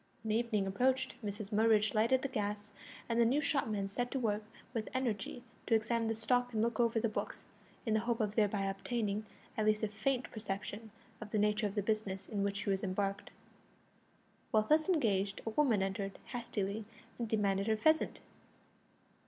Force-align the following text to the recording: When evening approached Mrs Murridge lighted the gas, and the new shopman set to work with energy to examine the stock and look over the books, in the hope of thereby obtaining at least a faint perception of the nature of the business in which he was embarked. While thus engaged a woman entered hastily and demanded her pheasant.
When 0.23 0.31
evening 0.31 0.65
approached 0.65 1.13
Mrs 1.23 1.51
Murridge 1.51 1.93
lighted 1.93 2.23
the 2.23 2.27
gas, 2.27 2.71
and 3.07 3.21
the 3.21 3.23
new 3.23 3.39
shopman 3.39 3.87
set 3.87 4.09
to 4.09 4.19
work 4.19 4.41
with 4.73 4.89
energy 4.95 5.43
to 5.67 5.75
examine 5.75 6.07
the 6.07 6.15
stock 6.15 6.51
and 6.53 6.61
look 6.63 6.79
over 6.79 6.99
the 6.99 7.07
books, 7.07 7.45
in 7.85 7.93
the 7.93 7.99
hope 7.99 8.19
of 8.19 8.33
thereby 8.33 8.63
obtaining 8.63 9.27
at 9.55 9.67
least 9.67 9.83
a 9.83 9.87
faint 9.87 10.31
perception 10.31 10.89
of 11.21 11.29
the 11.29 11.37
nature 11.37 11.67
of 11.67 11.75
the 11.75 11.83
business 11.83 12.27
in 12.27 12.41
which 12.41 12.63
he 12.63 12.71
was 12.71 12.83
embarked. 12.83 13.29
While 14.49 14.63
thus 14.63 14.89
engaged 14.89 15.41
a 15.45 15.51
woman 15.51 15.83
entered 15.83 16.17
hastily 16.25 16.83
and 17.19 17.29
demanded 17.29 17.67
her 17.67 17.77
pheasant. 17.77 18.21